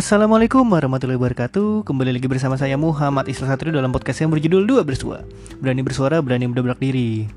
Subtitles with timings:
[0.00, 1.84] Assalamualaikum warahmatullahi wabarakatuh.
[1.84, 5.28] Kembali lagi bersama saya Muhammad Isla Satrio dalam podcast yang berjudul Dua Bersua.
[5.60, 7.28] Berani bersuara, berani mendobrak diri.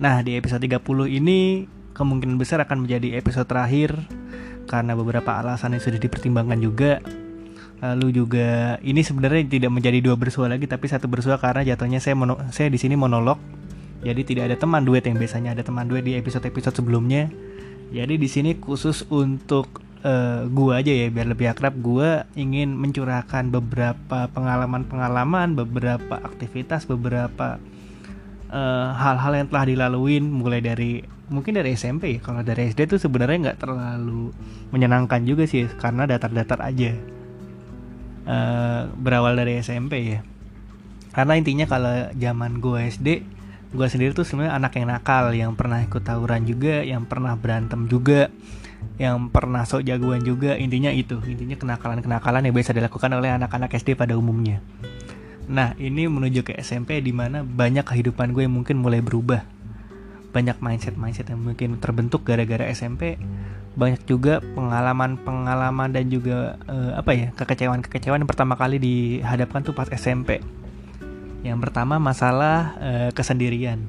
[0.00, 0.80] Nah di episode 30
[1.12, 3.92] ini Kemungkinan besar akan menjadi episode terakhir
[4.64, 7.04] Karena beberapa alasan yang sudah dipertimbangkan juga.
[7.84, 12.16] Lalu juga ini sebenarnya tidak menjadi dua bersua lagi Tapi satu bersua karena jatuhnya saya
[12.16, 13.36] mono, saya di sini monolog.
[14.00, 17.28] Jadi tidak ada teman duet yang biasanya ada teman duet di episode-episode sebelumnya.
[17.92, 23.52] Jadi di sini khusus untuk uh, gua aja ya biar lebih akrab gua ingin mencurahkan
[23.52, 27.60] beberapa pengalaman-pengalaman beberapa aktivitas beberapa
[28.50, 31.00] eh, hal-hal uh, yang telah dilaluin mulai dari
[31.30, 32.20] mungkin dari SMP ya.
[32.20, 34.34] Kalau dari SD tuh sebenarnya nggak terlalu
[34.74, 36.92] menyenangkan juga sih karena datar-datar aja.
[38.26, 40.20] Uh, berawal dari SMP ya.
[41.14, 43.40] Karena intinya kalau zaman gua SD
[43.70, 47.86] gue sendiri tuh sebenarnya anak yang nakal yang pernah ikut tawuran juga yang pernah berantem
[47.86, 48.26] juga
[49.00, 51.16] yang pernah sok jagoan juga intinya itu.
[51.24, 54.60] Intinya kenakalan-kenakalan yang biasa dilakukan oleh anak-anak SD pada umumnya.
[55.50, 59.42] Nah ini menuju ke SMP di mana banyak kehidupan gue yang mungkin mulai berubah.
[60.30, 63.18] Banyak mindset-mindset yang mungkin terbentuk gara-gara SMP
[63.70, 69.86] banyak juga pengalaman-pengalaman dan juga uh, apa ya kekecewaan-kekecewaan yang pertama kali dihadapkan tuh pas
[69.94, 70.42] SMP
[71.46, 73.86] yang pertama masalah uh, kesendirian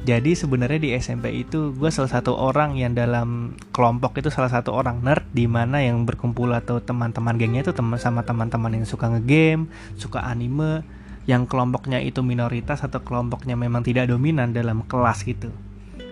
[0.00, 4.72] jadi sebenarnya di SMP itu gue salah satu orang yang dalam kelompok itu salah satu
[4.72, 9.12] orang nerd di mana yang berkumpul atau teman-teman gengnya itu teman sama teman-teman yang suka
[9.12, 9.68] ngegame,
[10.00, 10.80] suka anime,
[11.28, 15.52] yang kelompoknya itu minoritas atau kelompoknya memang tidak dominan dalam kelas gitu.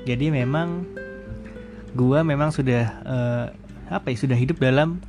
[0.04, 0.84] Jadi memang
[1.96, 3.44] gue memang sudah uh,
[3.88, 5.00] apa ya sudah hidup dalam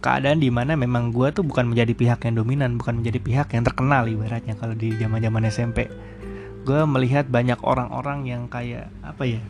[0.00, 3.60] keadaan di mana memang gue tuh bukan menjadi pihak yang dominan, bukan menjadi pihak yang
[3.60, 5.92] terkenal ibaratnya kalau di zaman-zaman SMP
[6.62, 9.42] gue melihat banyak orang-orang yang kayak apa ya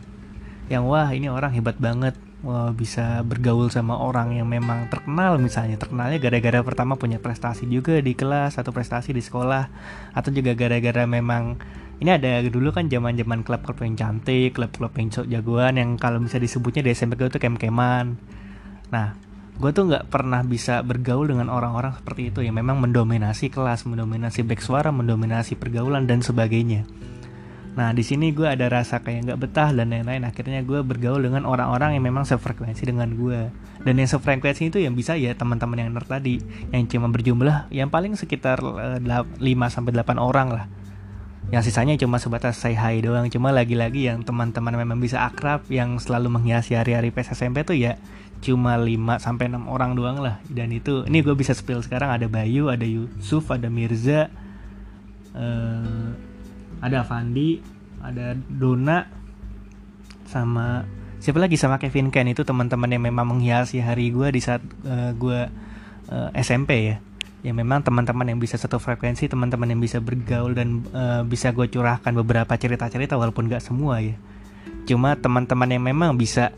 [0.71, 5.77] yang wah ini orang hebat banget wah, bisa bergaul sama orang yang memang terkenal misalnya
[5.77, 9.69] terkenalnya gara-gara pertama punya prestasi juga di kelas atau prestasi di sekolah
[10.15, 11.61] atau juga gara-gara memang
[12.03, 16.83] ini ada dulu kan zaman-zaman klub-klub yang cantik, klub-klub yang jagoan yang kalau bisa disebutnya
[16.83, 18.19] di SMP gue kem-keman.
[18.91, 19.15] Nah,
[19.53, 24.41] gue tuh nggak pernah bisa bergaul dengan orang-orang seperti itu yang memang mendominasi kelas, mendominasi
[24.41, 26.89] back suara, mendominasi pergaulan dan sebagainya.
[27.73, 30.25] Nah di sini gue ada rasa kayak nggak betah dan lain-lain.
[30.25, 33.49] Akhirnya gue bergaul dengan orang-orang yang memang sefrekuensi dengan gue.
[33.81, 36.37] Dan yang sefrekuensi itu yang bisa ya teman-teman yang nerd tadi,
[36.69, 40.65] yang cuma berjumlah yang paling sekitar uh, eh, 5 sampai 8 orang lah.
[41.51, 43.27] Yang sisanya cuma sebatas say hi doang.
[43.29, 47.99] Cuma lagi-lagi yang teman-teman memang bisa akrab, yang selalu menghiasi hari-hari PSSMP tuh ya
[48.43, 50.43] cuma 5 sampai 6 orang doang lah.
[50.51, 52.11] Dan itu ini gue bisa spill sekarang.
[52.11, 54.27] Ada Bayu ada Yusuf ada Mirza
[55.31, 56.11] uh,
[56.83, 57.63] ada Fandi
[58.03, 59.07] ada Dona
[60.27, 60.83] sama
[61.23, 61.55] siapa lagi?
[61.55, 62.27] Sama Kevin Ken.
[62.27, 65.39] Itu teman-teman yang memang menghiasi hari gue di saat uh, eh, gue
[66.11, 66.97] uh, SMP ya.
[67.43, 71.67] Yang memang teman-teman yang bisa satu frekuensi teman-teman yang bisa bergaul dan uh, bisa gue
[71.67, 74.15] curahkan beberapa cerita-cerita walaupun gak semua ya.
[74.83, 76.51] Cuma teman-teman yang memang bisa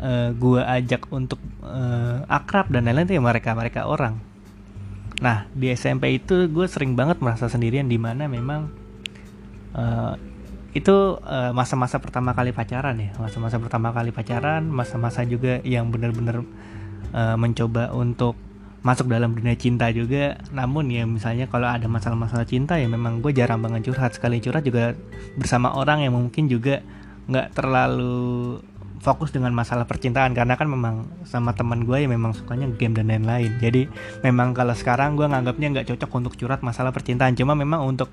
[0.00, 4.18] uh, gue ajak untuk uh, akrab dan lain-lain itu ya mereka mereka orang.
[5.22, 8.70] Nah di SMP itu gue sering banget merasa sendirian di mana memang
[9.76, 10.14] uh,
[10.74, 11.22] itu
[11.54, 13.14] masa-masa uh, pertama kali pacaran ya.
[13.14, 16.42] Masa-masa pertama kali pacaran masa-masa juga yang benar-benar
[17.14, 18.34] uh, mencoba untuk
[18.84, 20.42] masuk dalam dunia cinta juga.
[20.50, 24.18] Namun ya misalnya kalau ada masalah-masalah cinta ya memang gue jarang banget curhat.
[24.18, 24.98] Sekali curhat juga
[25.38, 26.82] bersama orang yang mungkin juga
[27.24, 28.60] nggak terlalu
[29.04, 33.12] fokus dengan masalah percintaan karena kan memang sama teman gue ya memang sukanya game dan
[33.12, 33.60] lain-lain.
[33.60, 33.84] Jadi
[34.24, 37.36] memang kalau sekarang gue nganggapnya nggak cocok untuk curhat masalah percintaan.
[37.36, 38.08] Cuma memang untuk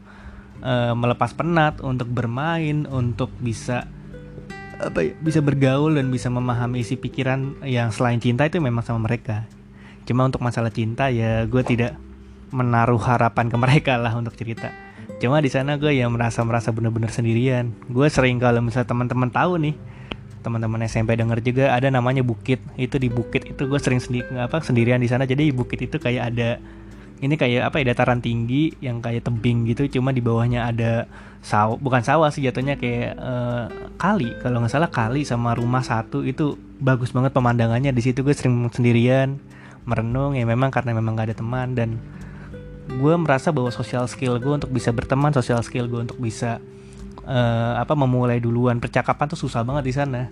[0.60, 3.88] uh, melepas penat untuk bermain untuk bisa
[4.82, 9.08] apa ya, bisa bergaul dan bisa memahami isi pikiran yang selain cinta itu memang sama
[9.08, 9.48] mereka.
[10.04, 11.96] Cuma untuk masalah cinta ya gue tidak
[12.52, 14.76] menaruh harapan ke mereka lah untuk cerita.
[15.24, 17.72] Cuma di sana gue ya merasa merasa bener-bener sendirian.
[17.88, 19.76] Gue sering kalau misalnya teman-teman tahu nih
[20.42, 22.60] teman-teman SMP denger juga ada namanya bukit.
[22.76, 25.30] Itu di bukit itu gue sering sendi apa sendirian di sana.
[25.30, 26.58] Jadi bukit itu kayak ada
[27.22, 29.86] ini kayak apa ya dataran tinggi yang kayak tebing gitu.
[30.02, 31.06] Cuma di bawahnya ada
[31.46, 33.70] sawah bukan sawah sih jatuhnya kayak uh,
[34.02, 34.34] kali.
[34.42, 36.26] Kalau nggak salah kali sama rumah satu.
[36.26, 37.94] Itu bagus banget pemandangannya.
[37.94, 39.38] Di situ gue sering sendirian
[39.86, 40.34] merenung.
[40.34, 41.78] Ya memang karena memang gak ada teman.
[41.78, 42.02] Dan
[42.90, 46.58] gue merasa bahwa social skill gue untuk bisa berteman social skill gue untuk bisa
[47.32, 48.84] uh, apa memulai duluan.
[48.84, 50.28] Percakapan tuh susah banget di sana.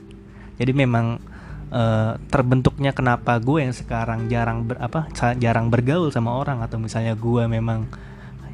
[0.59, 1.23] Jadi memang
[1.71, 5.07] uh, terbentuknya kenapa gue yang sekarang jarang ber, apa
[5.39, 7.87] jarang bergaul sama orang atau misalnya gue memang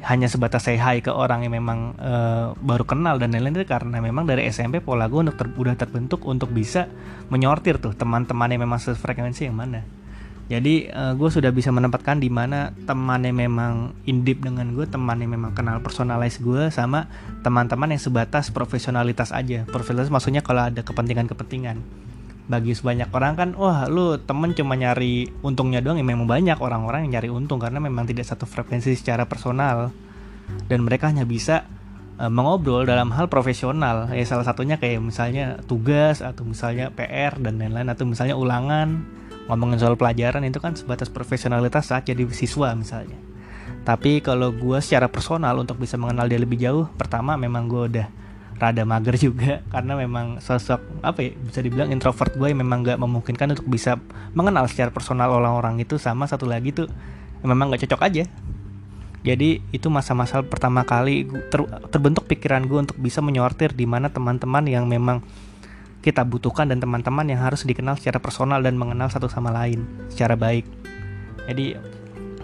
[0.06, 4.22] hanya sebatas say hi ke orang yang memang uh, baru kenal dan lain-lain karena memang
[4.22, 6.86] dari SMP pola gue untuk ter, udah terbentuk untuk bisa
[7.26, 9.82] menyortir tuh teman-teman yang memang sefrekuensi yang mana
[10.46, 15.50] jadi uh, gue sudah bisa menempatkan di mana temannya memang indip dengan gue temannya memang
[15.58, 17.10] kenal personalize gue sama
[17.42, 19.66] teman-teman yang sebatas profesionalitas aja.
[19.66, 21.82] Profesionalitas maksudnya kalau ada kepentingan-kepentingan.
[22.46, 25.98] Bagi sebanyak orang kan wah lu temen cuma nyari untungnya doang.
[25.98, 29.90] Ya memang banyak orang-orang yang nyari untung karena memang tidak satu frekuensi secara personal.
[30.70, 31.66] Dan mereka hanya bisa
[32.22, 34.14] uh, mengobrol dalam hal profesional.
[34.14, 39.02] Ya salah satunya kayak misalnya tugas atau misalnya PR dan lain-lain atau misalnya ulangan
[39.46, 43.18] ngomongin soal pelajaran itu kan sebatas profesionalitas saat jadi siswa misalnya.
[43.86, 48.06] Tapi kalau gue secara personal untuk bisa mengenal dia lebih jauh pertama memang gue udah
[48.58, 49.62] rada mager juga.
[49.70, 54.00] Karena memang sosok apa ya bisa dibilang introvert gue yang memang gak memungkinkan untuk bisa
[54.34, 56.02] mengenal secara personal orang-orang itu.
[56.02, 56.90] Sama satu lagi tuh
[57.46, 58.24] memang gak cocok aja.
[59.26, 61.58] Jadi itu masa-masa pertama kali ter,
[61.90, 65.18] terbentuk pikiran gue untuk bisa menyortir di mana teman-teman yang memang
[66.06, 70.38] kita butuhkan dan teman-teman yang harus dikenal secara personal dan mengenal satu sama lain secara
[70.38, 70.62] baik.
[71.50, 71.74] Jadi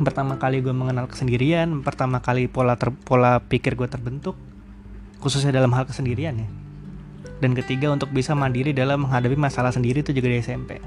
[0.03, 4.35] pertama kali gue mengenal kesendirian, pertama kali pola ter, pola pikir gue terbentuk,
[5.23, 6.51] khususnya dalam hal kesendirian ya.
[7.39, 10.83] Dan ketiga untuk bisa mandiri dalam menghadapi masalah sendiri itu juga di SMP.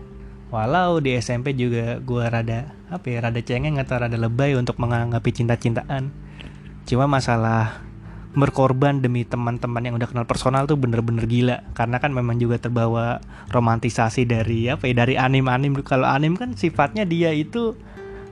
[0.51, 5.31] Walau di SMP juga gue rada apa ya rada cengeng atau rada lebay untuk menganggapi
[5.31, 6.11] cinta-cintaan.
[6.83, 7.87] Cuma masalah
[8.35, 11.57] berkorban demi teman-teman yang udah kenal personal tuh bener-bener gila.
[11.73, 15.79] Karena kan memang juga terbawa romantisasi dari apa ya dari anim-anim.
[15.81, 17.73] Kalau anim kan sifatnya dia itu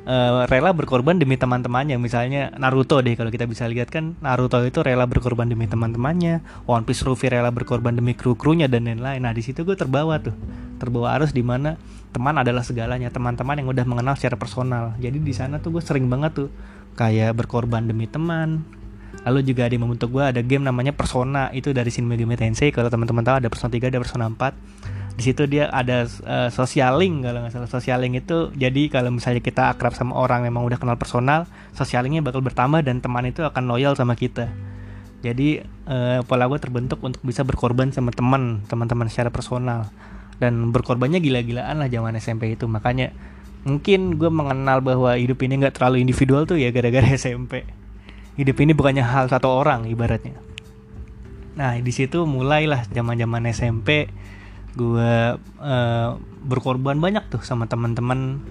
[0.06, 1.96] uh, rela berkorban demi teman-temannya.
[2.00, 6.44] Misalnya Naruto deh kalau kita bisa lihat kan Naruto itu rela berkorban demi teman-temannya.
[6.68, 9.24] One Piece Luffy rela berkorban demi kru-krunya dan lain-lain.
[9.24, 10.36] Nah di situ gue terbawa tuh.
[10.78, 11.80] Terbawa arus di mana
[12.12, 13.08] teman adalah segalanya.
[13.10, 14.94] Teman-teman yang udah mengenal secara personal.
[15.00, 16.50] Jadi di sana tuh gue sering banget tuh
[16.94, 18.62] kayak berkorban demi teman
[19.24, 22.74] Lalu juga di membentuk gue ada game namanya Persona itu dari Shin Megami Tensei.
[22.76, 25.14] Kalau teman-teman tahu ada Persona 3, ada Persona 4.
[25.14, 29.14] Di situ dia ada uh, social link kalau nggak salah social link itu jadi kalau
[29.14, 31.46] misalnya kita akrab sama orang memang udah kenal personal,
[31.78, 34.50] social linknya bakal bertambah dan teman itu akan loyal sama kita.
[35.22, 39.94] Jadi uh, pola gue terbentuk untuk bisa berkorban sama teman, teman-teman secara personal
[40.42, 42.66] dan berkorbannya gila-gilaan lah zaman SMP itu.
[42.66, 43.14] Makanya
[43.70, 47.83] mungkin gue mengenal bahwa hidup ini nggak terlalu individual tuh ya gara-gara SMP
[48.40, 50.38] hidup ini bukannya hal satu orang ibaratnya.
[51.54, 54.10] Nah di situ mulailah zaman zaman SMP
[54.74, 56.10] gue uh,
[56.42, 58.42] berkorban banyak tuh sama teman-teman.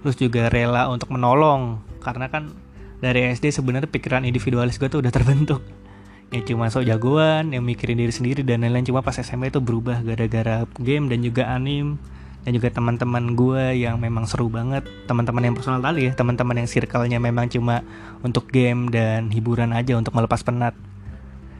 [0.00, 1.82] Terus juga rela untuk menolong.
[2.00, 2.54] Karena kan
[3.02, 5.60] dari SD sebenarnya pikiran individualis gue tuh udah terbentuk.
[6.34, 8.88] Ya cuma sok jagoan yang mikirin diri sendiri dan lain-lain.
[8.88, 12.00] Cuma pas SMP itu berubah gara-gara game dan juga anim
[12.46, 14.86] dan juga teman-teman gue yang memang seru banget.
[15.10, 17.82] Teman-teman yang personal tadi ya teman-teman yang circle-nya memang cuma
[18.22, 20.78] untuk game dan hiburan aja untuk melepas penat.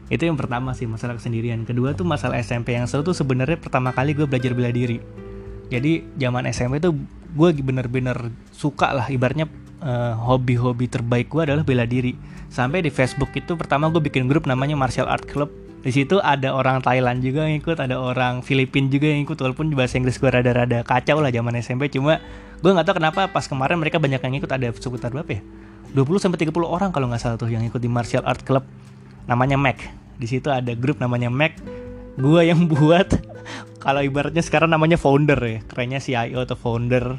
[0.07, 1.67] Itu yang pertama sih masalah kesendirian.
[1.67, 5.03] Kedua tuh masalah SMP yang seru tuh sebenarnya pertama kali gue belajar bela diri.
[5.67, 6.95] Jadi zaman SMP tuh
[7.35, 9.51] gue bener-bener suka lah ibaratnya
[9.83, 12.15] uh, hobi-hobi terbaik gue adalah bela diri.
[12.47, 16.51] Sampai di Facebook itu pertama gue bikin grup namanya Martial Art Club di situ ada
[16.51, 20.27] orang Thailand juga yang ikut ada orang Filipin juga yang ikut walaupun bahasa Inggris gue
[20.27, 22.19] rada-rada kacau lah zaman SMP cuma
[22.59, 25.41] gue nggak tahu kenapa pas kemarin mereka banyak yang ikut ada sekitar berapa ya?
[25.95, 28.67] 20 sampai 30 orang kalau nggak salah tuh yang ikut di martial art club
[29.31, 29.79] namanya Mac.
[30.19, 31.55] Di situ ada grup namanya Mac.
[32.19, 33.07] Gue yang buat
[33.79, 37.15] kalau ibaratnya sekarang namanya founder ya kerennya CIO atau founder.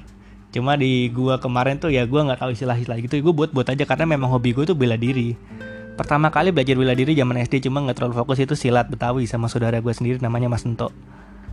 [0.53, 3.89] Cuma di gua kemarin tuh ya gue nggak tahu istilah-istilah gitu gue buat buat aja
[3.89, 5.33] karena memang hobi gue tuh bela diri
[5.99, 9.51] pertama kali belajar bela diri zaman SD cuma nggak terlalu fokus itu silat Betawi sama
[9.51, 10.95] saudara gue sendiri namanya Mas Ento.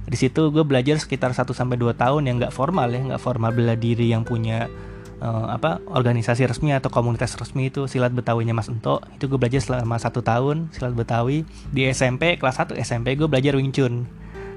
[0.06, 3.50] Di situ gue belajar sekitar 1 sampai 2 tahun yang nggak formal ya, nggak formal
[3.50, 4.70] bela diri yang punya
[5.18, 9.02] uh, apa organisasi resmi atau komunitas resmi itu silat Betawinya Mas Ento.
[9.18, 11.42] Itu gue belajar selama satu tahun silat Betawi.
[11.74, 14.06] Di SMP kelas 1 SMP gue belajar Wing Chun.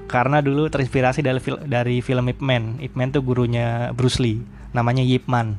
[0.05, 2.77] Karena dulu terinspirasi dari, dari film Ip Man.
[2.77, 5.57] Ip Man tuh gurunya Bruce Lee, namanya Yip Man.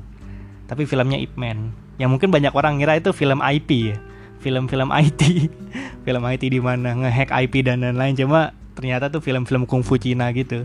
[0.71, 1.75] Tapi filmnya Ip Man.
[1.99, 3.99] Yang mungkin banyak orang ngira itu film IP ya
[4.41, 5.23] film-film IT
[6.07, 8.17] film IT di mana ngehack IP dan lain-lain.
[8.17, 10.65] Cuma ternyata tuh film-film kungfu Cina gitu.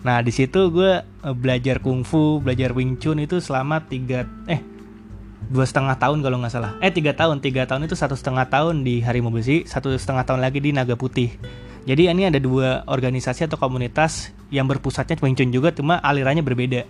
[0.00, 4.64] Nah di situ gue eh, belajar kungfu belajar Wing Chun itu selama tiga eh
[5.50, 6.72] dua setengah tahun kalau nggak salah.
[6.80, 7.44] Eh tiga tahun.
[7.44, 10.96] Tiga tahun itu satu setengah tahun di Harimau Besi satu setengah tahun lagi di Naga
[10.96, 11.36] Putih.
[11.84, 16.84] Jadi ini ada dua organisasi atau komunitas yang berpusatnya Wing Chun juga cuma alirannya berbeda.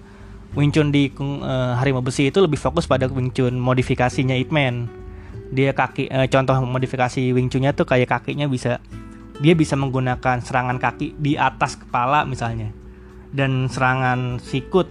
[0.55, 5.00] Wing Chun di uh, Harimau Besi itu lebih fokus pada Wing Chun modifikasinya Ip Man
[5.51, 8.79] dia kaki eh, contoh modifikasi Wing Chun-nya tuh kayak kakinya bisa
[9.43, 12.71] dia bisa menggunakan serangan kaki di atas kepala misalnya.
[13.31, 14.91] Dan serangan sikut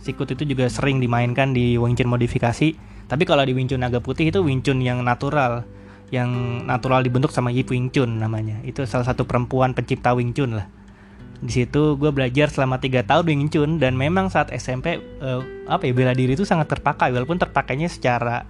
[0.00, 2.68] sikut itu juga sering dimainkan di Wing Chun modifikasi.
[3.08, 5.64] Tapi kalau di Wing Chun naga putih itu Wing Chun yang natural
[6.08, 8.64] yang natural dibentuk sama Yip Wing Chun namanya.
[8.64, 10.68] Itu salah satu perempuan pencipta Wing Chun lah.
[11.38, 15.84] Di situ gue belajar selama tiga tahun Wing Chun dan memang saat SMP uh, apa
[15.84, 18.42] ya bela diri itu sangat terpakai walaupun terpakainya secara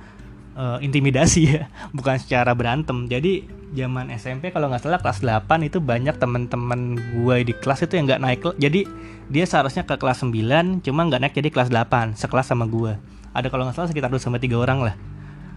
[0.59, 3.07] uh, intimidasi ya bukan secara berantem.
[3.07, 8.00] Jadi zaman SMP kalau nggak salah kelas 8 itu banyak teman-teman gue di kelas itu
[8.00, 8.88] yang nggak naik jadi
[9.29, 12.97] dia seharusnya ke kelas 9 cuma nggak naik jadi kelas 8 sekelas sama gue
[13.37, 14.95] ada kalau nggak salah sekitar 2 sampai tiga orang lah.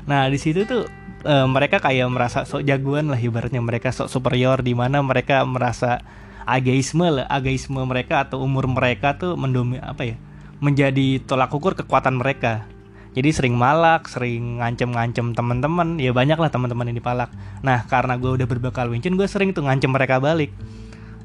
[0.05, 0.86] Nah di situ tuh
[1.25, 3.62] uh, mereka kayak merasa sok jagoan lah ibaratnya.
[3.63, 6.03] Mereka sok superior di mana mereka merasa
[6.46, 10.15] ageisme lah ageisme mereka atau umur mereka tuh mendomi apa ya
[10.62, 12.65] menjadi tolak ukur kekuatan mereka
[13.12, 17.27] jadi sering malak, sering ngancem-ngancem teman-teman, ya banyak lah teman-teman ini palak.
[17.60, 20.56] Nah karena gue udah berbekal wincin, gue sering tuh ngancem mereka balik.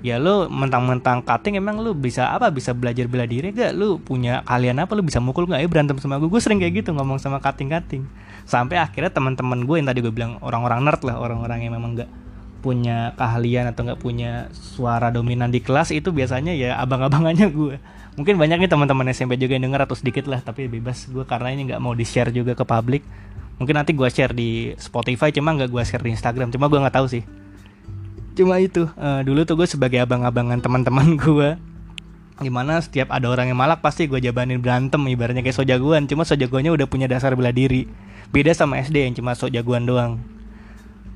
[0.02, 2.50] Ya lu mentang-mentang cutting emang lu bisa apa?
[2.50, 3.70] Bisa belajar bela diri gak?
[3.74, 4.92] Lu punya kalian apa?
[4.98, 5.62] Lu bisa mukul gak?
[5.62, 6.26] Ya berantem sama gue.
[6.26, 8.06] Gue sering kayak gitu ngomong sama cutting-cutting.
[8.46, 12.10] Sampai akhirnya teman-teman gue yang tadi gue bilang orang-orang nerd lah, orang-orang yang memang gak
[12.66, 17.78] punya keahlian atau nggak punya suara dominan di kelas itu biasanya ya abang-abangannya gue
[18.16, 21.06] mungkin banyak nih teman-teman SMP juga yang denger atau sedikit lah tapi bebas.
[21.06, 23.04] Gue karena ini nggak mau di share juga ke publik.
[23.60, 26.50] Mungkin nanti gue share di Spotify cuma nggak gue share di Instagram.
[26.50, 27.22] Cuma gue nggak tahu sih.
[28.36, 28.88] Cuma itu.
[28.96, 31.50] Uh, dulu tuh gue sebagai abang-abangan teman-teman gue
[32.36, 36.08] gimana setiap ada orang yang malak pasti gue jabanin berantem ibaratnya kayak sojagoan.
[36.08, 37.88] Cuma sojagoannya udah punya dasar bela diri.
[38.32, 40.18] Beda sama SD yang cuma sojagoan doang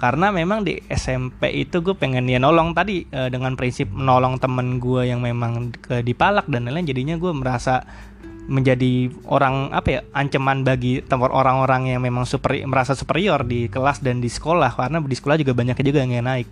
[0.00, 4.80] karena memang di SMP itu gue pengen ya nolong tadi uh, dengan prinsip menolong temen
[4.80, 7.85] gue yang memang ke dipalak dan lain-lain jadinya gue merasa
[8.49, 14.00] menjadi orang apa ya ancaman bagi tempat orang-orang yang memang super merasa superior di kelas
[14.00, 14.75] dan di sekolah.
[14.75, 16.49] Karena di sekolah juga banyak juga yang naik.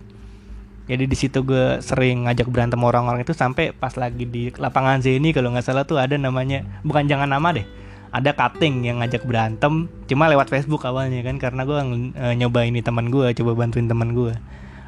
[0.89, 5.11] Jadi di situ gue sering ngajak berantem orang-orang itu sampai pas lagi di lapangan Z
[5.11, 9.25] ini kalau nggak salah tuh ada namanya bukan jangan nama deh ada cutting yang ngajak
[9.25, 11.77] berantem cuma lewat Facebook awalnya kan karena gue
[12.17, 14.33] e, nyoba ini teman gue coba bantuin teman gue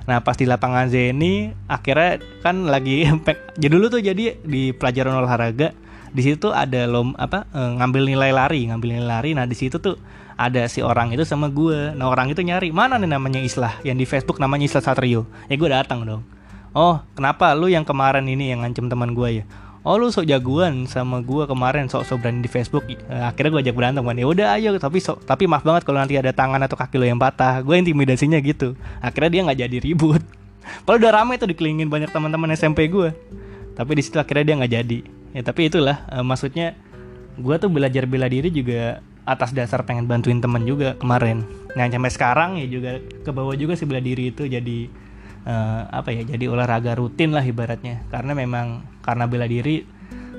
[0.10, 3.06] nah pas di lapangan Z ini akhirnya kan lagi
[3.62, 5.78] jadi dulu tuh jadi di pelajaran olahraga
[6.12, 9.32] di situ ada lom apa e, ngambil nilai lari ngambil nilai lari.
[9.32, 9.96] Nah di situ tuh
[10.36, 13.80] ada si orang itu sama gue nah orang itu nyari mana nih namanya Islah?
[13.88, 15.24] Yang di Facebook namanya Islah Satrio.
[15.48, 16.24] Ya gue datang dong.
[16.76, 19.44] Oh kenapa lu yang kemarin ini yang ngancem teman gue ya
[19.82, 22.86] oh lu sok jagoan sama gue kemarin sok sok berani di Facebook.
[23.10, 24.18] Uh, akhirnya gue ajak berantem kan.
[24.18, 24.78] Ya udah ayo.
[24.78, 27.62] Tapi sok tapi maaf banget kalau nanti ada tangan atau kaki lo yang patah.
[27.66, 28.78] Gue intimidasinya gitu.
[29.02, 30.24] Akhirnya dia nggak jadi ribut.
[30.86, 33.10] Kalau udah rame tuh dikelilingin banyak teman-teman SMP gue
[33.76, 35.00] tapi di situ akhirnya dia nggak jadi.
[35.32, 36.76] Ya tapi itulah uh, maksudnya
[37.40, 41.48] gue tuh belajar bela diri juga atas dasar pengen bantuin temen juga kemarin.
[41.74, 44.92] Nah sampai sekarang ya juga ke bawah juga sih bela diri itu jadi
[45.48, 48.04] uh, apa ya jadi olahraga rutin lah ibaratnya.
[48.12, 49.84] Karena memang karena bela diri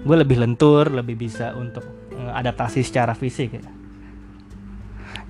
[0.02, 3.64] gue lebih lentur lebih bisa untuk uh, adaptasi secara fisik ya.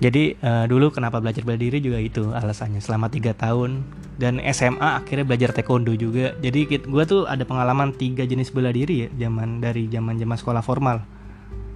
[0.01, 2.81] Jadi uh, dulu kenapa belajar bela diri juga itu alasannya.
[2.81, 3.85] Selama tiga tahun
[4.17, 6.33] dan SMA akhirnya belajar taekwondo juga.
[6.41, 10.63] Jadi gue tuh ada pengalaman tiga jenis bela diri ya zaman dari zaman zaman sekolah
[10.65, 11.05] formal.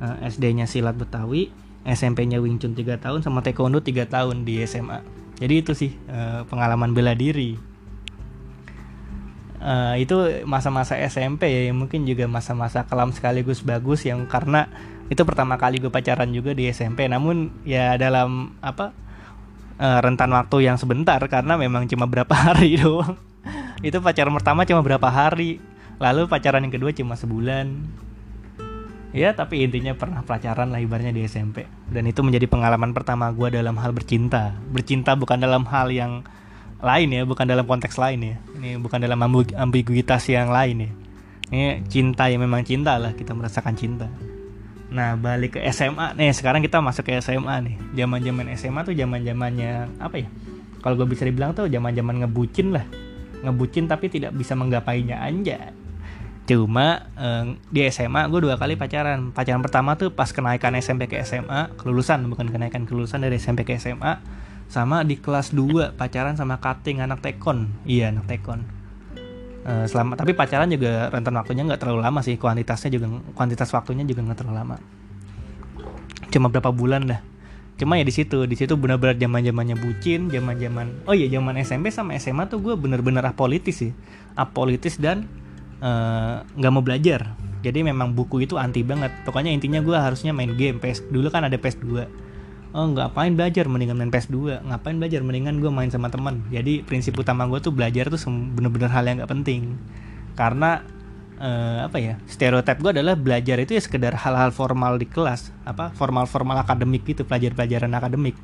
[0.01, 1.49] Uh, SD-nya silat betawi
[1.87, 4.99] SMP-nya Wing Chun 3 tahun sama taekwondo 3 tahun di SMA
[5.39, 7.55] jadi itu sih uh, pengalaman bela diri
[9.61, 14.69] uh, itu masa-masa SMP ya mungkin juga masa-masa kelam sekaligus bagus yang karena
[15.07, 18.91] itu pertama kali gue pacaran juga di SMP namun ya dalam apa
[19.79, 23.17] uh, rentan waktu yang sebentar karena memang cuma berapa hari doang.
[23.85, 25.61] Itu pacaran pertama cuma berapa hari
[25.97, 27.71] lalu pacaran yang kedua cuma sebulan.
[29.15, 33.49] Ya tapi intinya pernah pacaran lah ibarnya di SMP dan itu menjadi pengalaman pertama gue
[33.53, 34.53] dalam hal bercinta.
[34.69, 36.27] Bercinta bukan dalam hal yang
[36.77, 38.35] lain ya bukan dalam konteks lain ya.
[38.57, 39.17] Ini bukan dalam
[39.57, 40.91] ambiguitas yang lain ya.
[41.47, 44.07] Ini cinta yang memang cinta lah kita merasakan cinta.
[44.93, 47.75] Nah balik ke SMA nih sekarang kita masuk ke SMA nih.
[47.97, 50.29] Zaman zaman SMA tuh zaman zamannya apa ya?
[50.83, 52.85] Kalau gue bisa dibilang tuh zaman zaman ngebucin lah.
[53.41, 55.73] Ngebucin tapi tidak bisa menggapainya aja
[56.47, 59.35] cuma eh, di SMA gue dua kali pacaran.
[59.35, 63.75] Pacaran pertama tuh pas kenaikan SMP ke SMA kelulusan bukan kenaikan kelulusan dari SMP ke
[63.75, 64.23] SMA
[64.67, 67.71] sama di kelas 2 pacaran sama cutting anak tekon.
[67.87, 68.67] Iya anak tekon.
[69.67, 72.35] Uh, selama tapi pacaran juga rentan waktunya nggak terlalu lama sih.
[72.35, 74.75] Kuantitasnya juga kuantitas waktunya juga nggak terlalu lama.
[76.27, 77.19] Cuma berapa bulan dah.
[77.79, 81.61] Cuma ya di situ di situ benar-benar zaman zamannya bucin zaman zaman oh iya zaman
[81.61, 83.91] SMP sama SMA tuh gue bener-bener apolitis sih.
[84.35, 85.29] Apolitis dan
[85.79, 87.37] eh, nggak uh, mau belajar.
[87.61, 89.13] Jadi memang buku itu anti banget.
[89.23, 92.26] Pokoknya intinya gue harusnya main game PS dulu kan ada PS 2
[92.73, 93.67] oh ngapain belajar?
[93.67, 95.21] Mendingan main PS2 ngapain belajar?
[95.23, 96.43] Mendingan gue main sama teman.
[96.49, 99.77] Jadi prinsip utama gue tuh belajar tuh bener-bener hal yang gak penting.
[100.33, 100.83] Karena
[101.39, 105.53] uh, apa ya stereotip gue adalah belajar itu ya sekedar hal-hal formal di kelas.
[105.63, 105.93] Apa?
[105.93, 108.35] Formal-formal akademik gitu pelajar-pelajaran akademik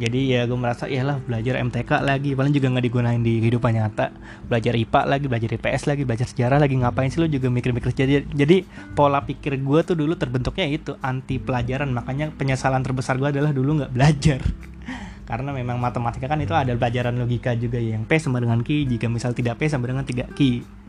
[0.00, 2.32] jadi ya gue merasa ya lah belajar MTK lagi.
[2.32, 4.16] Paling juga nggak digunain di kehidupan nyata.
[4.48, 6.80] Belajar IPA lagi belajar IPS lagi belajar sejarah lagi.
[6.80, 8.64] Ngapain sih lo juga mikir-mikir jadi jadi
[8.96, 11.92] pola pikir gue tuh dulu terbentuknya itu anti pelajaran.
[11.92, 14.40] Makanya penyesalan terbesar gue adalah dulu nggak belajar.
[15.28, 17.76] Karena memang matematika kan itu ada pelajaran logika juga.
[17.76, 20.40] Ya, yang P sama dengan Q jika misal tidak P sama dengan 3 Q.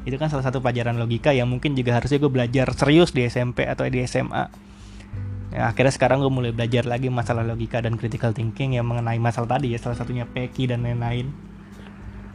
[0.07, 3.67] Itu kan salah satu pelajaran logika yang mungkin juga harusnya gue belajar serius di SMP
[3.67, 4.70] atau di SMA
[5.51, 9.59] ya, akhirnya sekarang gue mulai belajar lagi masalah logika dan critical thinking yang mengenai masalah
[9.59, 11.31] tadi ya salah satunya PQ dan lain-lain.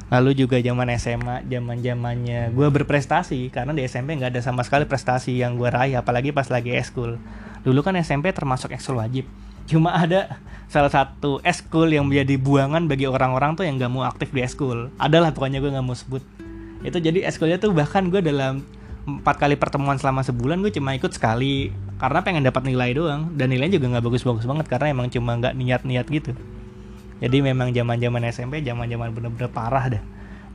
[0.07, 4.87] Lalu juga zaman SMA zaman zamannya gue berprestasi karena di SMP nggak ada sama sekali
[4.87, 7.19] prestasi yang gue raih apalagi pas lagi eskul
[7.67, 9.27] dulu kan SMP termasuk ekskul wajib.
[9.67, 10.39] Cuma ada
[10.71, 14.95] salah satu eskul yang menjadi buangan bagi orang-orang tuh yang gak mau aktif di eskul
[15.03, 16.23] adalah pokoknya gue nggak mau sebut.
[16.87, 18.63] Itu jadi eskulnya tuh bahkan gue dalam
[19.07, 23.49] empat kali pertemuan selama sebulan gue cuma ikut sekali karena pengen dapat nilai doang dan
[23.49, 26.37] nilainya juga nggak bagus-bagus banget karena emang cuma nggak niat-niat gitu.
[27.17, 30.03] Jadi memang zaman zaman SMP zaman zaman bener-bener parah dah.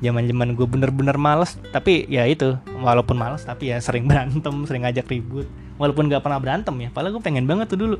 [0.01, 4.86] Zaman zaman gue bener-bener males tapi ya itu walaupun males tapi ya sering berantem sering
[4.86, 5.50] ngajak ribut.
[5.81, 7.98] Walaupun nggak pernah berantem ya padahal gue pengen banget tuh dulu.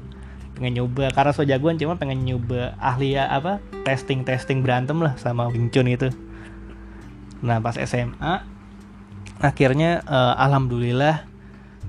[0.53, 5.17] Pengen nyoba karena so jagoan cuma pengen nyoba ahli ya apa testing testing berantem lah
[5.17, 6.13] sama Wing Chun itu.
[7.41, 8.45] Nah pas SMA
[9.41, 11.31] akhirnya uh, alhamdulillah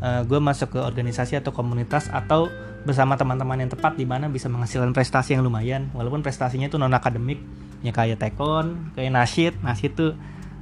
[0.02, 2.50] uh, eh, gue masuk ke organisasi atau komunitas atau
[2.82, 5.88] bersama teman-teman yang tepat di mana bisa menghasilkan prestasi yang lumayan.
[5.94, 7.38] Walaupun prestasinya itu non akademik
[7.86, 9.54] ya kayak tekon kayak nasyid.
[9.62, 10.12] Nasyid tuh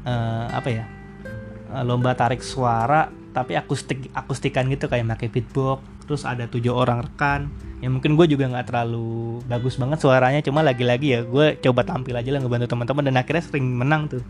[0.05, 0.85] uh, apa ya
[1.73, 5.81] uh, lomba tarik suara tapi akustik akustikan gitu kayak pakai beatbox.
[6.05, 7.49] Terus ada tujuh orang rekan.
[7.81, 12.13] Ya mungkin gue juga nggak terlalu bagus banget suaranya cuma lagi-lagi ya gue coba tampil
[12.13, 14.25] aja lah ngebantu teman-teman dan akhirnya sering menang tuh.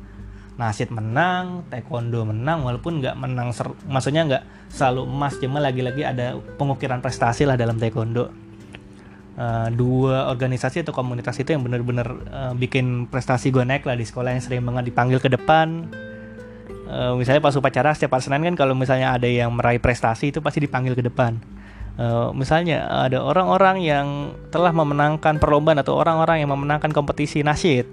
[0.61, 6.39] Nasid menang, taekwondo menang walaupun nggak menang ser maksudnya nggak selalu emas cuma lagi-lagi ada
[6.57, 8.31] pengukiran prestasi lah dalam taekwondo.
[9.41, 14.05] Uh, dua organisasi atau komunitas itu yang benar-benar uh, bikin prestasi gue naik lah di
[14.05, 15.91] sekolah yang sering banget dipanggil ke depan.
[16.91, 20.43] Uh, misalnya pas upacara setiap hari Senin kan kalau misalnya ada yang meraih prestasi itu
[20.43, 21.39] pasti dipanggil ke depan.
[21.97, 24.07] Uh, misalnya ada orang-orang yang
[24.55, 27.85] telah memenangkan perlombaan atau orang-orang yang memenangkan kompetisi nasyid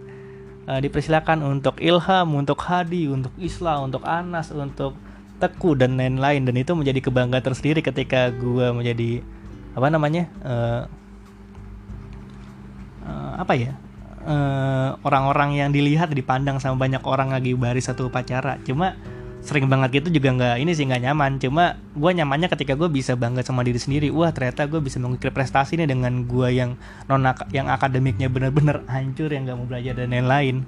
[0.68, 5.00] uh, dipersilakan untuk Ilham, untuk Hadi, untuk Isla, untuk Anas, untuk
[5.38, 6.44] Teku dan lain-lain.
[6.46, 9.22] Dan itu menjadi kebanggaan tersendiri ketika gue menjadi
[9.78, 10.82] apa namanya uh,
[13.06, 13.78] uh, apa ya
[15.06, 18.60] orang-orang uh, yang dilihat dipandang sama banyak orang lagi baris satu upacara.
[18.66, 18.98] Cuma
[19.40, 21.40] sering banget gitu juga nggak ini sih nggak nyaman.
[21.40, 24.12] Cuma gue nyamannya ketika gue bisa bangga sama diri sendiri.
[24.12, 26.76] Wah ternyata gue bisa mengukir prestasi nih dengan gue yang
[27.08, 27.24] non
[27.54, 30.68] yang akademiknya bener-bener hancur yang nggak mau belajar dan lain-lain.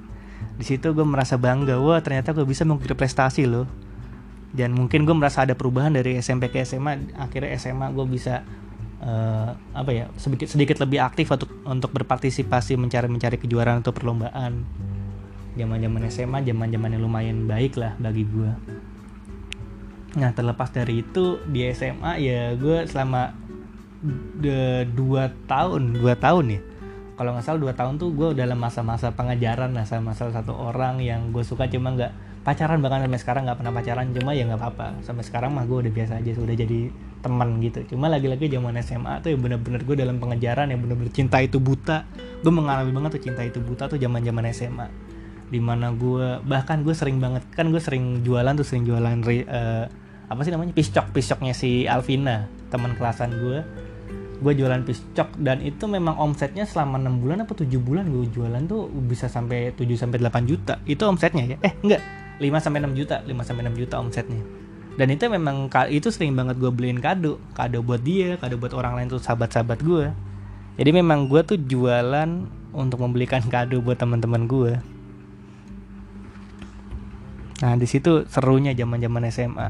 [0.55, 1.81] Di situ gue merasa bangga.
[1.81, 3.88] Wah ternyata gue bisa mengukir prestasi loh
[4.49, 8.41] dan mungkin gue merasa ada perubahan dari SMP ke SMA akhirnya SMA gue bisa
[9.05, 14.65] uh, apa ya sedikit sedikit lebih aktif untuk untuk berpartisipasi mencari mencari kejuaraan atau perlombaan.
[15.57, 18.53] Zaman zaman SMA zaman zaman yang lumayan baik lah bagi gue
[20.17, 23.29] nah terlepas dari itu di SMA ya gue selama
[24.95, 26.61] dua tahun dua tahun ya.
[27.19, 31.03] Kalau nggak salah dua tahun tuh gue dalam masa-masa pengajaran lah sama salah satu orang
[31.03, 32.15] yang gue suka cuma nggak
[32.49, 34.87] pacaran bahkan sampai sekarang nggak pernah pacaran cuma ya nggak apa-apa.
[35.05, 36.89] Sampai sekarang mah gue udah biasa aja sudah jadi
[37.21, 37.93] teman gitu.
[37.93, 42.09] Cuma lagi-lagi zaman SMA tuh ya bener-bener gue dalam pengejaran yang bener-bener cinta itu buta.
[42.41, 44.87] Gue mengalami banget tuh cinta itu buta tuh zaman zaman SMA
[45.49, 49.85] di mana gue bahkan gue sering banget kan gue sering jualan tuh sering jualan uh,
[50.29, 50.73] apa sih namanya?
[50.73, 53.61] Piscok piscoknya si Alvina teman kelasan gue
[54.39, 58.63] gue jualan piscok dan itu memang omsetnya selama enam bulan apa tujuh bulan gue jualan
[58.71, 60.79] tuh bisa sampai 7 sampai delapan juta.
[60.87, 61.57] Itu omsetnya ya?
[61.59, 64.41] Eh enggak 5 sampai enam juta 5 sampai enam juta omsetnya.
[64.99, 68.99] Dan itu memang itu sering banget gue beliin kado kado buat dia kado buat orang
[68.99, 70.11] lain tuh sahabat-sahabat gue
[70.75, 72.27] jadi memang gue tuh jualan
[72.75, 74.75] untuk membelikan kado buat teman-teman gue
[77.59, 79.69] Nah, di situ serunya zaman-zaman SMA.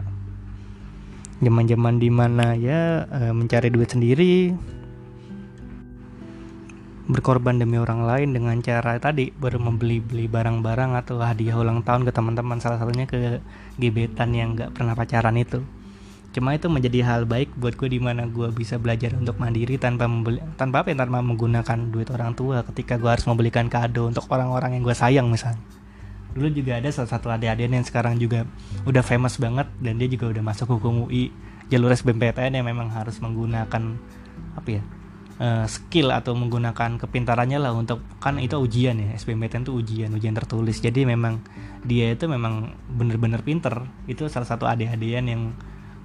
[1.41, 4.53] Zaman-zaman di mana ya e, mencari duit sendiri,
[7.09, 12.13] berkorban demi orang lain dengan cara tadi baru membeli-beli barang-barang atau hadiah ulang tahun ke
[12.13, 13.41] teman-teman salah satunya ke
[13.81, 15.65] gebetan yang gak pernah pacaran itu.
[16.29, 20.05] Cuma itu menjadi hal baik buat gue di mana gue bisa belajar untuk mandiri tanpa
[20.05, 24.29] membeli tanpa apa ya, tanpa menggunakan duit orang tua ketika gue harus membelikan kado untuk
[24.29, 25.65] orang-orang yang gue sayang misalnya.
[26.37, 28.45] Dulu juga ada salah satu adik-adik yang sekarang juga
[28.85, 31.33] udah famous banget dan dia juga udah masuk hukum UI
[31.73, 33.97] jalur SBMPTN yang memang harus menggunakan
[34.53, 34.85] apa ya
[35.39, 40.35] uh, skill atau menggunakan kepintarannya lah untuk kan itu ujian ya SBMPTN itu ujian ujian
[40.35, 40.83] tertulis.
[40.83, 41.41] Jadi memang
[41.81, 43.87] dia itu memang bener-bener pinter.
[44.05, 45.41] Itu salah satu adik-adian yang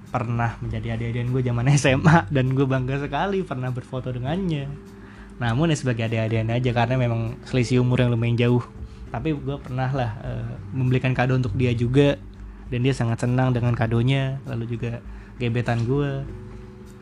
[0.09, 4.71] pernah menjadi adik-adian gue zaman SMA dan gue bangga sekali pernah berfoto dengannya.
[5.35, 8.63] Namun ya sebagai adik-adikan aja karena memang selisih umur yang lumayan jauh.
[9.11, 12.15] Tapi gue pernah lah uh, membelikan kado untuk dia juga
[12.71, 14.39] dan dia sangat senang dengan kadonya.
[14.47, 15.03] Lalu juga
[15.35, 16.23] gebetan gue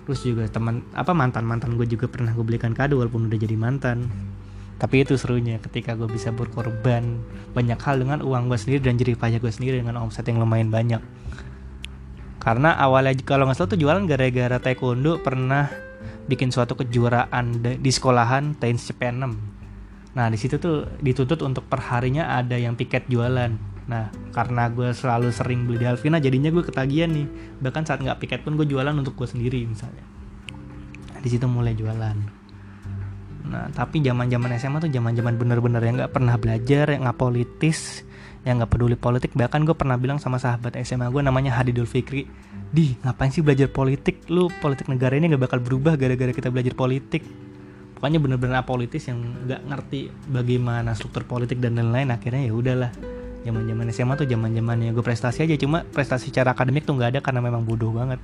[0.03, 3.55] terus juga teman apa mantan mantan gue juga pernah gue belikan kado walaupun udah jadi
[3.55, 4.11] mantan.
[4.77, 7.23] Tapi itu serunya ketika gue bisa berkorban
[7.55, 10.67] banyak hal dengan uang gue sendiri dan jerih payah gue sendiri dengan omset yang lumayan
[10.67, 10.99] banyak.
[12.43, 15.71] Karena awalnya kalau nggak salah tuh jualan gara-gara taekwondo pernah
[16.27, 19.35] bikin suatu kejuaraan di sekolahan Tains Cepenem
[20.13, 25.35] nah di situ tuh dituntut untuk perharinya ada yang piket jualan nah karena gue selalu
[25.35, 27.27] sering beli di Alvina jadinya gue ketagihan nih.
[27.59, 30.03] Bahkan saat nggak piket pun gue jualan untuk gue sendiri misalnya.
[31.11, 32.17] Nah, di situ mulai jualan.
[33.43, 37.19] Nah tapi zaman zaman SMA tuh zaman zaman bener-bener yang nggak pernah belajar yang nggak
[37.19, 38.07] politis
[38.43, 39.31] yang nggak peduli politik.
[39.35, 42.27] Bahkan gue pernah bilang sama sahabat SMA gue namanya Hadidul Fikri
[42.71, 44.27] di ngapain sih belajar politik?
[44.31, 47.23] Lu politik negara ini nggak bakal berubah gara-gara kita belajar politik.
[47.95, 52.11] Pokoknya bener-bener apolitis yang nggak ngerti bagaimana struktur politik dan lain-lain.
[52.11, 52.91] Akhirnya ya udahlah
[53.43, 55.55] zaman zaman SMA tuh zaman zamannya gue prestasi aja.
[55.59, 58.19] Cuma prestasi secara akademik tuh nggak ada karena memang bodoh banget.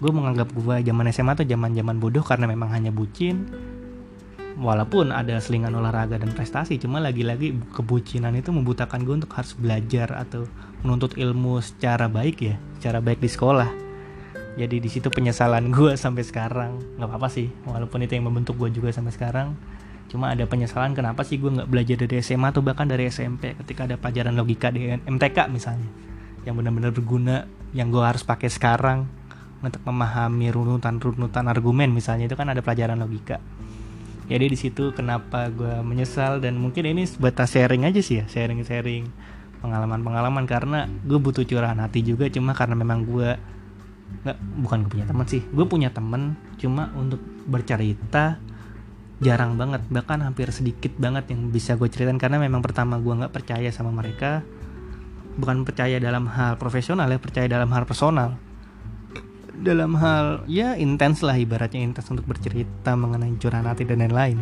[0.00, 3.48] Gue menganggap gue zaman SMA tuh zaman zaman bodoh karena memang hanya bucin.
[4.60, 10.12] Walaupun ada selingan olahraga dan prestasi cuma lagi-lagi kebucinan itu membutakan gue untuk harus belajar
[10.12, 10.44] atau
[10.84, 13.70] menuntut ilmu secara baik ya secara baik di sekolah.
[14.60, 16.76] Jadi di situ penyesalan gue sampai sekarang.
[17.00, 19.56] Nggak apa-apa sih walaupun itu yang membentuk gue juga sampai sekarang
[20.10, 23.86] cuma ada penyesalan kenapa sih gue nggak belajar dari SMA atau bahkan dari SMP ketika
[23.86, 25.86] ada pelajaran logika di MTK misalnya.
[26.42, 27.36] Yang benar-benar berguna
[27.70, 29.06] yang gue harus pakai sekarang
[29.62, 33.38] untuk memahami runutan-runutan argumen misalnya itu kan ada pelajaran logika.
[34.26, 39.06] Jadi di situ kenapa gue menyesal dan mungkin ini sebatas sharing aja sih ya sharing-sharing
[39.62, 40.42] pengalaman-pengalaman.
[40.50, 43.30] Karena gue butuh curahan hati juga cuma karena memang gue
[44.26, 48.36] nggak bukan gue punya teman sih gue punya temen cuma untuk bercerita
[49.20, 53.32] jarang banget bahkan hampir sedikit banget yang bisa gue ceritain karena memang pertama gue nggak
[53.32, 54.40] percaya sama mereka.
[55.36, 58.40] Bukan percaya dalam hal profesional ya percaya dalam hal personal.
[59.60, 64.40] Dalam hal ya intens lah ibaratnya intens untuk bercerita mengenai curahan hati dan lain-lain.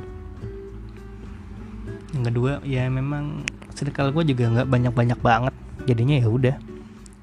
[2.15, 3.43] Yang kedua ya memang
[3.75, 5.55] circle gue juga nggak banyak-banyak banget.
[5.91, 6.57] Jadinya ya udah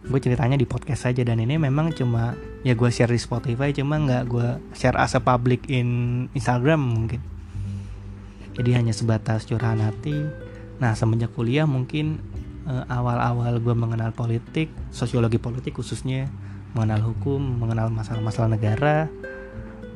[0.05, 3.97] gue ceritanya di podcast saja dan ini memang cuma ya gue share di Spotify cuma
[3.97, 7.34] nggak gue share as a public in Instagram mungkin
[8.55, 10.15] jadi hanya sebatas curahan hati.
[10.79, 12.19] Nah semenjak kuliah mungkin
[12.67, 16.31] uh, awal-awal gue mengenal politik sosiologi politik khususnya
[16.75, 19.07] mengenal hukum, mengenal masalah-masalah negara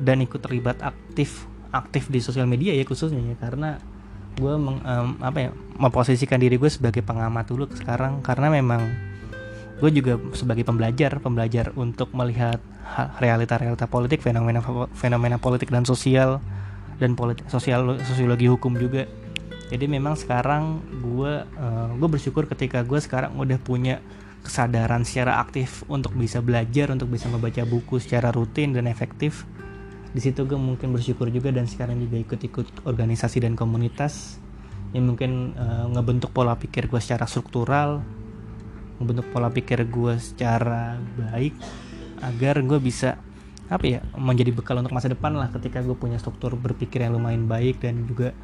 [0.00, 3.78] dan ikut terlibat aktif aktif di sosial media ya khususnya ya karena
[4.40, 8.24] gue meng, um, apa ya memposisikan diri gue sebagai pengamat dulu sekarang.
[8.24, 8.88] Karena memang
[9.80, 12.60] gue juga sebagai pembelajar pembelajar untuk melihat
[13.16, 14.60] realita-realita politik fenomena
[14.92, 16.42] fenomena politik dan sosial
[17.00, 19.08] dan politik sosial sosiologi hukum juga.
[19.72, 24.04] Jadi memang sekarang gue uh, gue bersyukur ketika gue sekarang udah punya
[24.44, 29.48] kesadaran secara aktif untuk bisa belajar untuk bisa membaca buku secara rutin dan efektif.
[30.10, 34.42] Di situ gue mungkin bersyukur juga dan sekarang juga ikut-ikut organisasi dan komunitas
[34.90, 38.02] yang mungkin uh, ngebentuk pola pikir gue secara struktural
[39.00, 41.56] ngebentuk pola pikir gue secara baik
[42.20, 43.16] agar gue bisa
[43.70, 47.46] apa ya menjadi bekal untuk masa depan lah ketika gue punya struktur berpikir yang lumayan
[47.46, 48.34] baik dan juga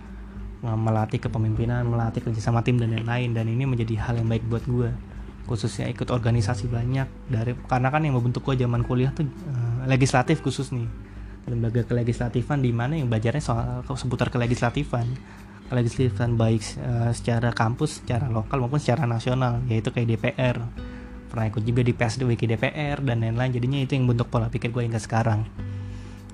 [0.62, 4.64] melatih kepemimpinan melatih kerja sama tim dan lain-lain dan ini menjadi hal yang baik buat
[4.64, 4.90] gue
[5.46, 7.06] khususnya ikut organisasi banyak.
[7.30, 10.90] Dari karena kan yang membentuk gue zaman kuliah tuh uh, legislatif khusus nih.
[11.46, 15.06] Lembaga kelegislatifan di mana yang belajarnya soal seputar kelegislatifan
[15.66, 20.62] kelegislatifan baik uh, secara kampus secara lokal maupun secara nasional yaitu kayak DPR
[21.26, 23.50] pernah ikut juga di PSD Wiki DPR dan lain-lain.
[23.52, 25.44] Jadinya itu yang bentuk pola pikir gue hingga sekarang.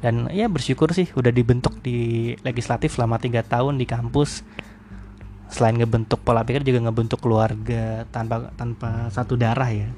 [0.02, 4.42] Dan ya bersyukur sih udah dibentuk di legislatif selama tiga tahun di kampus.
[5.52, 9.88] Selain ngebentuk pola pikir juga ngebentuk keluarga tanpa tanpa satu darah ya.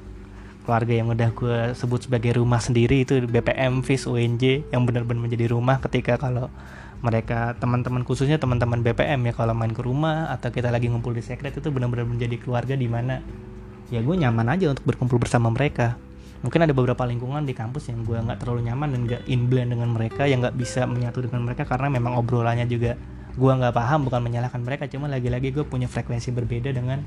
[0.65, 5.53] Keluarga yang udah gue sebut sebagai rumah sendiri itu BPM FIS UNJ yang benar-benar menjadi
[5.53, 6.49] rumah ketika kalau
[7.05, 11.21] mereka teman-teman khususnya teman-teman BPM ya kalau main ke rumah atau kita lagi ngumpul di
[11.21, 13.21] sekret itu benar-benar menjadi keluarga di mana
[13.93, 15.97] ya gue nyaman aja untuk berkumpul bersama mereka.
[16.45, 19.73] Mungkin ada beberapa lingkungan di kampus yang gue nggak terlalu nyaman dan gak in blend
[19.73, 22.93] dengan mereka yang nggak bisa menyatu dengan mereka karena memang obrolannya juga
[23.35, 27.01] gue nggak paham bukan menyalahkan mereka cuma lagi-lagi gue punya frekuensi berbeda dengan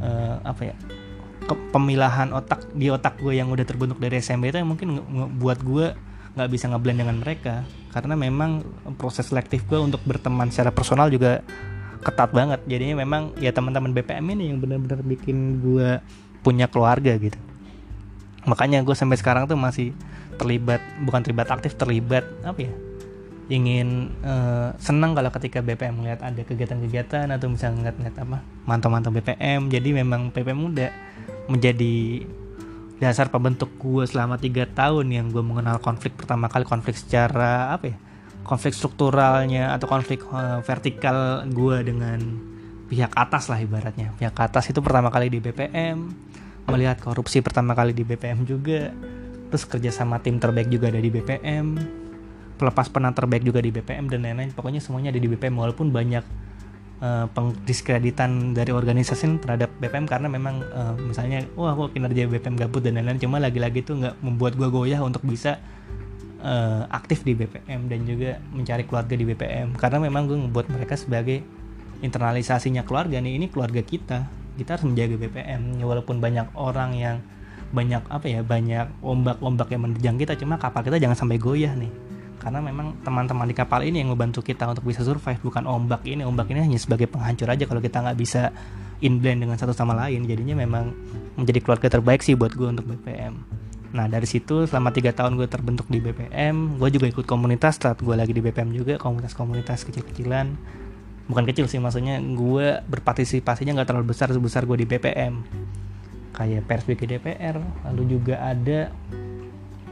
[0.00, 0.74] uh, apa ya
[1.50, 5.02] pemilahan otak di otak gue yang udah terbentuk dari SMP itu yang mungkin
[5.36, 5.92] buat gue
[6.38, 7.66] nggak bisa ngeblend dengan mereka.
[7.90, 8.62] Karena memang
[8.94, 11.42] proses selektif gue untuk berteman secara personal juga
[12.00, 12.60] ketat banget.
[12.66, 16.00] Jadinya memang ya teman-teman BPM ini yang benar-benar bikin gue
[16.40, 17.36] punya keluarga gitu.
[18.48, 19.92] Makanya gue sampai sekarang tuh masih
[20.40, 22.72] terlibat bukan terlibat aktif terlibat apa ya
[23.52, 29.68] ingin uh, senang kalau ketika BPM melihat ada kegiatan-kegiatan atau misalnya ngeliat-ngeliat apa mantau-mantau BPM
[29.68, 30.90] jadi memang BPM udah
[31.50, 32.24] menjadi
[33.02, 37.92] dasar pembentuk gue selama tiga tahun yang gue mengenal konflik pertama kali konflik secara apa
[37.92, 37.96] ya
[38.50, 42.18] konflik strukturalnya atau konflik uh, vertikal gue dengan
[42.90, 44.10] pihak atas lah ibaratnya.
[44.18, 46.10] Pihak atas itu pertama kali di BPM
[46.66, 48.90] melihat korupsi pertama kali di BPM juga
[49.50, 51.78] terus kerja sama tim terbaik juga ada di BPM
[52.58, 54.50] pelepas penang terbaik juga di BPM dan lain-lain.
[54.50, 56.26] Pokoknya semuanya ada di BPM walaupun banyak
[57.00, 62.82] uh, pengdiskreditan dari organisasi terhadap BPM karena memang uh, misalnya wah kok kinerja BPM gabut
[62.82, 63.22] dan lain-lain.
[63.22, 65.62] Cuma lagi-lagi itu nggak membuat gue goyah untuk bisa
[66.40, 70.96] uh, aktif di BPM dan juga mencari keluarga di BPM karena memang gue membuat mereka
[70.96, 71.44] sebagai
[72.00, 74.26] internalisasinya keluarga nih ini keluarga kita.
[74.56, 77.16] Kita harus menjaga BPM walaupun banyak orang yang
[77.70, 81.92] banyak apa ya banyak ombak-ombak yang menerjang kita cuma kapal kita jangan sampai goyah nih.
[82.40, 85.38] Karena memang teman-teman di kapal ini yang membantu kita untuk bisa survive.
[85.44, 88.48] Bukan ombak ini ombak ini hanya sebagai penghancur aja kalau kita nggak bisa
[89.04, 90.24] inblend dengan satu sama lain.
[90.24, 90.92] Jadinya memang
[91.36, 95.50] menjadi keluarga terbaik sih buat gue untuk BPM nah dari situ selama tiga tahun gue
[95.50, 100.54] terbentuk di BPM gue juga ikut komunitas saat gue lagi di BPM juga komunitas-komunitas kecil-kecilan.
[101.30, 105.42] Bukan kecil sih maksudnya gue berpartisipasinya nggak terlalu besar sebesar gue di BPM
[106.30, 107.58] kayak pers DPR
[107.90, 108.94] lalu juga ada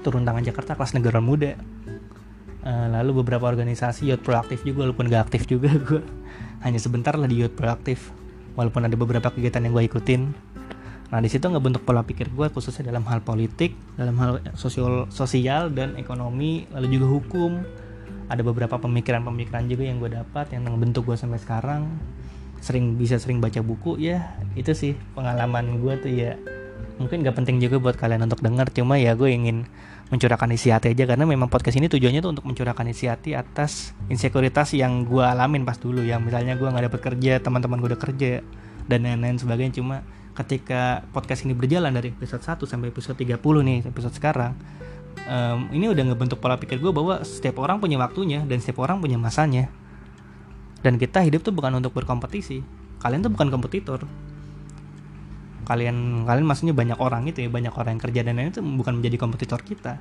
[0.00, 1.58] turun tangan Jakarta kelas negara muda.
[2.58, 6.02] Eh, lalu beberapa organisasi youth proaktif juga walaupun gak aktif juga gue.
[6.64, 8.10] Hanya sebentar lah di youth proaktif
[8.58, 10.20] walaupun ada beberapa kegiatan yang gue ikutin
[11.08, 15.08] nah di situ nggak bentuk pola pikir gue khususnya dalam hal politik dalam hal sosial
[15.08, 17.52] sosial dan ekonomi lalu juga hukum.
[18.28, 21.88] Ada beberapa pemikiran-pemikiran juga yang gue dapat yang membentuk gue sampai sekarang.
[22.60, 26.36] Sering bisa sering baca buku ya itu sih pengalaman gue tuh ya.
[27.00, 29.64] Mungkin gak penting juga buat kalian untuk dengar cuma ya gue ingin
[30.08, 33.92] mencurahkan isi hati aja karena memang podcast ini tujuannya tuh untuk mencurahkan isi hati atas
[34.08, 38.00] insekuritas yang gue alamin pas dulu yang misalnya gue nggak dapet kerja teman-teman gue udah
[38.00, 38.32] kerja
[38.88, 40.00] dan lain-lain sebagainya cuma
[40.38, 44.54] ketika podcast ini berjalan dari episode 1 sampai episode 30 nih episode sekarang
[45.28, 48.98] um, ini udah ngebentuk pola pikir gue bahwa setiap orang punya waktunya dan setiap orang
[48.98, 49.68] punya masanya.
[50.80, 52.62] Dan kita hidup tuh bukan untuk berkompetisi.
[53.02, 54.06] Kalian tuh bukan kompetitor.
[55.66, 59.02] Kalian kalian maksudnya banyak orang itu ya banyak orang yang kerja dan lain itu bukan
[59.02, 60.00] menjadi kompetitor kita.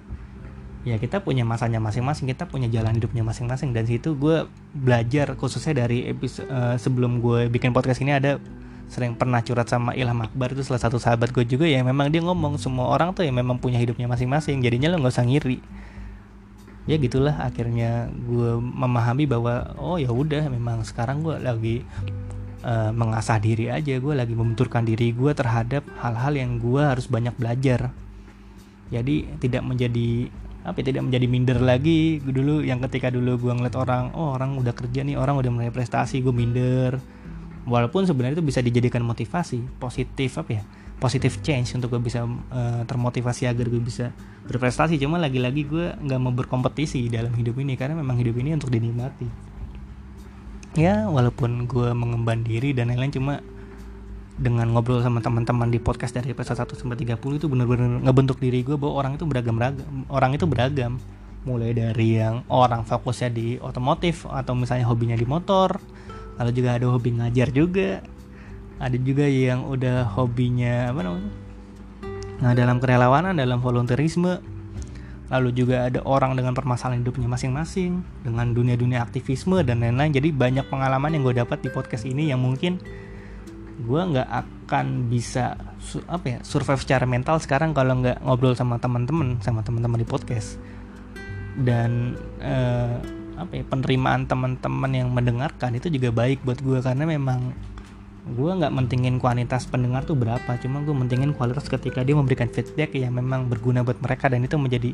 [0.88, 3.76] Ya kita punya masanya masing-masing kita punya jalan hidupnya masing-masing.
[3.76, 8.40] Dan situ gue belajar khususnya dari episode uh, sebelum gue bikin podcast ini ada
[8.88, 12.24] sering pernah curhat sama Ilham Akbar itu salah satu sahabat gue juga ya memang dia
[12.24, 15.60] ngomong semua orang tuh ya memang punya hidupnya masing-masing jadinya lo nggak usah ngiri.
[16.88, 21.84] Ya gitulah akhirnya gue memahami bahwa oh ya udah memang sekarang gue lagi
[22.64, 27.36] uh, mengasah diri aja gue lagi membenturkan diri gue terhadap hal-hal yang gue harus banyak
[27.36, 27.92] belajar.
[28.88, 30.32] Jadi tidak menjadi
[30.64, 32.24] apa ya, tidak menjadi minder lagi.
[32.24, 35.76] Dulu yang ketika dulu gue ngeliat orang oh orang udah kerja nih orang udah mulai
[35.76, 37.17] prestasi gue minder
[37.68, 40.64] walaupun sebenarnya itu bisa dijadikan motivasi positif apa ya
[40.98, 44.10] positif change untuk gue bisa uh, termotivasi agar gue bisa
[44.50, 44.98] berprestasi.
[44.98, 49.30] Cuma lagi-lagi gue nggak mau berkompetisi dalam hidup ini karena memang hidup ini untuk dinikmati.
[50.78, 53.34] Ya walaupun gue mengemban diri dan lain-lain cuma
[54.38, 58.62] dengan ngobrol sama teman-teman di podcast dari episode 1 sampai 30 itu bener-bener ngebentuk diri
[58.62, 60.98] gue bahwa orang itu beragam-beragam orang itu beragam.
[61.46, 65.80] Mulai dari yang orang fokusnya di otomotif atau misalnya hobinya di motor
[66.38, 68.02] lalu juga ada hobi ngajar juga.
[68.78, 71.32] Ada juga yang udah hobinya apa namanya?
[72.38, 74.58] Nah dalam kerelawanan dalam volunteerisme.
[75.28, 80.16] Lalu juga ada orang dengan permasalahan hidupnya masing-masing dengan dunia-dunia aktivisme dan lain-lain.
[80.16, 82.80] Jadi banyak pengalaman yang gue dapat di podcast ini yang mungkin
[83.78, 85.60] gue nggak akan bisa
[86.10, 90.56] apa ya survive secara mental sekarang kalau nggak ngobrol sama teman-teman sama teman-teman di podcast.
[91.60, 97.54] Dan eh, apa ya penerimaan teman-teman yang mendengarkan itu juga baik buat gue karena memang
[98.28, 102.92] gue nggak mentingin kualitas pendengar tuh berapa cuma gue mentingin kualitas ketika dia memberikan feedback
[102.98, 104.92] yang memang berguna buat mereka dan itu menjadi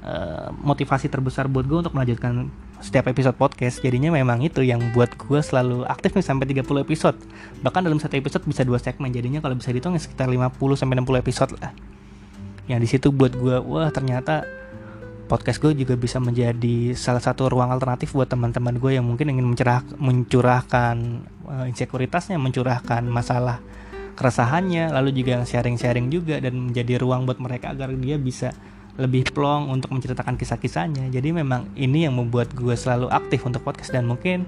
[0.00, 2.48] uh, motivasi terbesar buat gue untuk melanjutkan
[2.84, 3.80] setiap episode podcast.
[3.80, 7.16] Jadinya memang itu yang buat gue selalu aktif nih sampai 30 episode.
[7.64, 11.00] Bahkan dalam satu episode bisa dua segmen jadinya kalau bisa dihitung ya sekitar 50 sampai
[11.00, 11.72] 60 episode lah.
[12.68, 14.44] Yang di situ buat gue wah ternyata
[15.24, 19.46] podcast gue juga bisa menjadi salah satu ruang alternatif buat teman-teman gue yang mungkin ingin
[19.48, 20.96] mencerah, mencurahkan
[21.48, 23.60] uh, insekuritasnya, mencurahkan masalah
[24.14, 28.54] keresahannya, lalu juga sharing-sharing juga dan menjadi ruang buat mereka agar dia bisa
[28.94, 31.10] lebih plong untuk menceritakan kisah-kisahnya.
[31.10, 34.46] Jadi memang ini yang membuat gue selalu aktif untuk podcast dan mungkin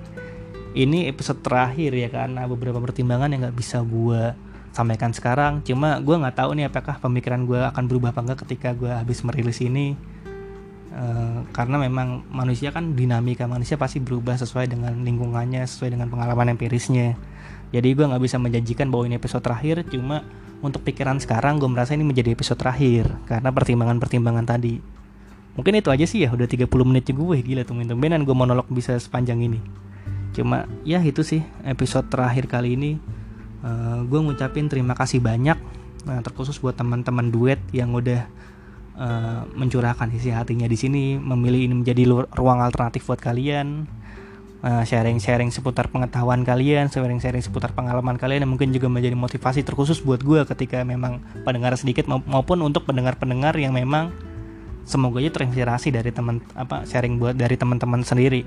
[0.77, 4.37] ini episode terakhir ya karena beberapa pertimbangan yang nggak bisa gue
[4.71, 5.67] sampaikan sekarang.
[5.67, 9.25] Cuma gue nggak tahu nih apakah pemikiran gue akan berubah apa enggak ketika gue habis
[9.27, 9.99] merilis ini
[10.97, 16.57] uh, karena memang manusia kan dinamika manusia pasti berubah sesuai dengan lingkungannya sesuai dengan pengalaman
[16.57, 17.15] empirisnya.
[17.71, 20.25] Jadi gue nggak bisa menjanjikan bahwa ini episode terakhir cuma
[20.65, 24.81] untuk pikiran sekarang gue merasa ini menjadi episode terakhir karena pertimbangan-pertimbangan tadi.
[25.57, 28.97] Mungkin itu aja sih ya udah 30 menit juga gue gila tumben-tumbenan gue monolog bisa
[28.97, 29.61] sepanjang ini.
[30.33, 32.91] Cuma ya itu sih episode terakhir kali ini.
[33.65, 35.59] Uh, eh, gue ngucapin terima kasih banyak
[36.07, 38.31] nah terkhusus buat teman-teman duet yang udah
[38.97, 42.03] uh, mencurahkan isi hatinya di sini memilih ini menjadi
[42.35, 43.87] ruang alternatif buat kalian
[44.65, 50.03] eh, sharing-sharing seputar pengetahuan kalian sharing-sharing seputar pengalaman kalian yang mungkin juga menjadi motivasi terkhusus
[50.03, 54.11] buat gue ketika memang pendengar sedikit maupun untuk pendengar-pendengar yang memang
[54.87, 58.47] semoga aja terinspirasi dari teman apa sharing buat dari teman-teman sendiri.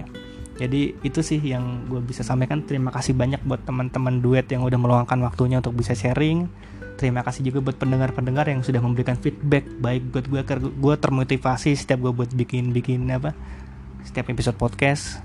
[0.60, 2.60] Jadi itu sih yang gue bisa sampaikan.
[2.68, 6.52] Terima kasih banyak buat teman-teman duet yang udah meluangkan waktunya untuk bisa sharing
[7.00, 10.42] terima kasih juga buat pendengar-pendengar yang sudah memberikan feedback baik buat gue
[10.76, 13.32] gue termotivasi setiap gue buat bikin bikin apa
[14.04, 15.24] setiap episode podcast.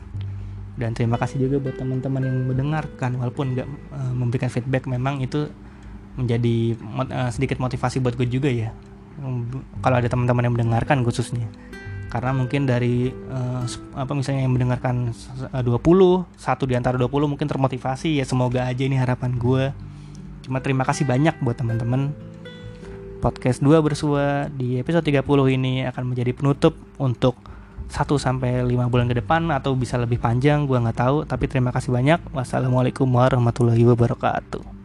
[0.75, 5.47] Dan terima kasih juga buat teman-teman yang mendengarkan walaupun nggak uh, memberikan feedback memang itu
[6.19, 6.75] menjadi
[7.11, 8.75] uh, sedikit motivasi buat gue juga ya.
[9.83, 11.47] Kalau ada teman-teman yang mendengarkan khususnya.
[12.11, 13.63] Karena mungkin dari uh,
[13.95, 15.15] apa misalnya yang mendengarkan
[15.51, 15.63] 20
[16.39, 19.94] satu di antara 20 mungkin termotivasi ya semoga aja ini harapan gue
[20.45, 22.13] Cuma terima kasih banyak buat teman-teman.
[23.25, 25.25] Podcast 2 bersua di episode 30
[25.57, 27.41] ini akan menjadi penutup untuk
[27.89, 31.73] 1 sampai 5 bulan ke depan atau bisa lebih panjang, gua nggak tahu, tapi terima
[31.73, 32.21] kasih banyak.
[32.37, 34.84] Wassalamualaikum warahmatullahi wabarakatuh.